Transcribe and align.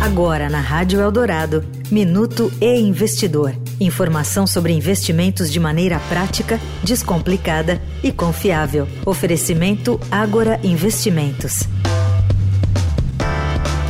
Agora 0.00 0.48
na 0.48 0.60
Rádio 0.60 1.00
Eldorado, 1.00 1.64
Minuto 1.90 2.52
e 2.60 2.78
Investidor. 2.78 3.52
Informação 3.80 4.46
sobre 4.46 4.72
investimentos 4.72 5.50
de 5.50 5.58
maneira 5.58 5.98
prática, 6.08 6.60
descomplicada 6.84 7.82
e 8.00 8.12
confiável. 8.12 8.86
Oferecimento 9.04 9.98
Agora 10.08 10.60
Investimentos. 10.62 11.64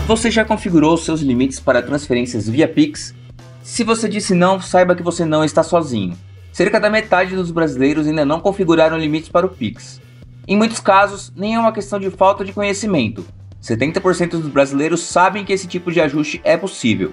Você 0.06 0.30
já 0.30 0.46
configurou 0.46 0.96
seus 0.96 1.20
limites 1.20 1.60
para 1.60 1.82
transferências 1.82 2.48
via 2.48 2.66
Pix? 2.66 3.14
Se 3.62 3.84
você 3.84 4.08
disse 4.08 4.34
não, 4.34 4.62
saiba 4.62 4.96
que 4.96 5.02
você 5.02 5.26
não 5.26 5.44
está 5.44 5.62
sozinho. 5.62 6.16
Cerca 6.50 6.80
da 6.80 6.88
metade 6.88 7.36
dos 7.36 7.50
brasileiros 7.50 8.06
ainda 8.06 8.24
não 8.24 8.40
configuraram 8.40 8.96
limites 8.96 9.28
para 9.28 9.44
o 9.44 9.50
Pix. 9.50 10.00
Em 10.48 10.56
muitos 10.56 10.80
casos, 10.80 11.30
nem 11.36 11.54
é 11.54 11.60
uma 11.60 11.70
questão 11.70 12.00
de 12.00 12.10
falta 12.10 12.46
de 12.46 12.54
conhecimento. 12.54 13.22
70% 13.62 14.30
dos 14.30 14.48
brasileiros 14.48 15.02
sabem 15.02 15.44
que 15.44 15.52
esse 15.52 15.66
tipo 15.66 15.90
de 15.90 16.00
ajuste 16.00 16.40
é 16.44 16.56
possível. 16.56 17.12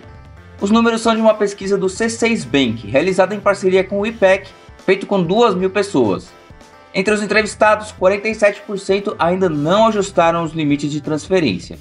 Os 0.62 0.72
números 0.72 1.02
são 1.02 1.14
de 1.14 1.22
uma 1.22 1.34
pesquisa 1.34 1.78
do 1.78 1.88
C6 1.88 2.46
Bank, 2.46 2.88
realizada 2.88 3.36
em 3.36 3.40
parceria 3.40 3.84
com 3.84 4.00
o 4.00 4.06
IPEC, 4.06 4.50
feito 4.86 5.06
com 5.06 5.22
2 5.22 5.56
mil 5.56 5.70
pessoas. 5.70 6.30
Entre 6.94 7.14
os 7.14 7.22
entrevistados, 7.22 7.94
47% 8.00 9.16
ainda 9.20 9.50
não 9.50 9.88
ajustaram 9.88 10.44
os 10.44 10.54
limites 10.54 10.92
de 10.92 11.02
transferência. 11.02 11.78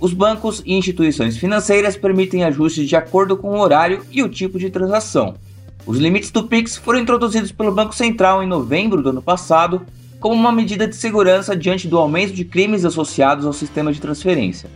Os 0.00 0.12
bancos 0.12 0.60
e 0.66 0.74
instituições 0.74 1.36
financeiras 1.36 1.96
permitem 1.96 2.44
ajustes 2.44 2.88
de 2.88 2.96
acordo 2.96 3.36
com 3.36 3.50
o 3.50 3.60
horário 3.60 4.04
e 4.10 4.22
o 4.22 4.28
tipo 4.28 4.58
de 4.58 4.68
transação. 4.68 5.34
Os 5.86 5.98
limites 5.98 6.32
do 6.32 6.48
Pix 6.48 6.76
foram 6.76 6.98
introduzidos 6.98 7.52
pelo 7.52 7.70
Banco 7.70 7.94
Central 7.94 8.42
em 8.42 8.46
novembro 8.46 9.00
do 9.00 9.10
ano 9.10 9.22
passado 9.22 9.86
como 10.20 10.34
uma 10.34 10.52
medida 10.52 10.86
de 10.86 10.96
segurança 10.96 11.56
diante 11.56 11.88
do 11.88 11.98
aumento 11.98 12.32
de 12.32 12.44
crimes 12.44 12.84
associados 12.84 13.46
ao 13.46 13.52
sistema 13.52 13.92
de 13.92 14.00
transferência. 14.00 14.70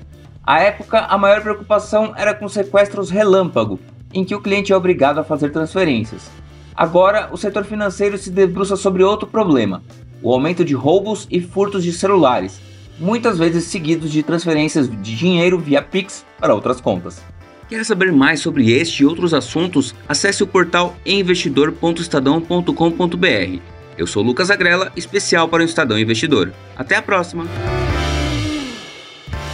À 0.44 0.60
época, 0.60 1.00
a 1.00 1.18
maior 1.18 1.42
preocupação 1.42 2.12
era 2.16 2.34
com 2.34 2.48
sequestros 2.48 3.10
relâmpago, 3.10 3.78
em 4.12 4.24
que 4.24 4.34
o 4.34 4.40
cliente 4.40 4.72
é 4.72 4.76
obrigado 4.76 5.18
a 5.18 5.24
fazer 5.24 5.50
transferências. 5.50 6.30
Agora, 6.74 7.28
o 7.32 7.36
setor 7.36 7.64
financeiro 7.64 8.16
se 8.16 8.30
debruça 8.30 8.76
sobre 8.76 9.02
outro 9.02 9.28
problema: 9.28 9.82
o 10.22 10.32
aumento 10.32 10.64
de 10.64 10.74
roubos 10.74 11.26
e 11.30 11.38
furtos 11.40 11.84
de 11.84 11.92
celulares, 11.92 12.58
muitas 12.98 13.38
vezes 13.38 13.64
seguidos 13.64 14.10
de 14.10 14.22
transferências 14.22 14.90
de 14.90 15.16
dinheiro 15.16 15.58
via 15.58 15.82
Pix 15.82 16.24
para 16.38 16.54
outras 16.54 16.80
contas. 16.80 17.22
Quer 17.68 17.84
saber 17.84 18.12
mais 18.12 18.40
sobre 18.40 18.72
este 18.72 19.02
e 19.02 19.06
outros 19.06 19.32
assuntos? 19.32 19.94
Acesse 20.08 20.42
o 20.42 20.46
portal 20.46 20.96
investidor.estadão.com.br. 21.06 23.79
Eu 24.00 24.06
sou 24.06 24.22
Lucas 24.22 24.50
Agrela, 24.50 24.90
especial 24.96 25.46
para 25.46 25.62
o 25.62 25.66
Estadão 25.66 25.98
Investidor. 25.98 26.54
Até 26.74 26.96
a 26.96 27.02
próxima! 27.02 27.44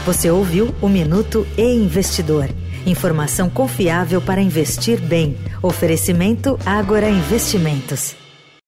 Você 0.04 0.30
ouviu 0.30 0.72
o 0.80 0.88
Minuto 0.88 1.44
e 1.58 1.64
Investidor. 1.64 2.48
Informação 2.86 3.50
confiável 3.50 4.22
para 4.22 4.40
investir 4.40 5.00
bem. 5.00 5.36
Oferecimento 5.60 6.56
Agora 6.64 7.10
Investimentos. 7.10 8.14